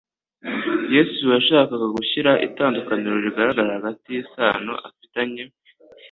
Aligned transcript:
Yesu 0.95 1.21
yashakaga 1.35 1.87
gushyira 1.97 2.31
itandukaniro 2.47 3.15
rigaragara 3.25 3.69
hagati 3.77 4.05
y'isano 4.13 4.73
afitanye 4.87 5.43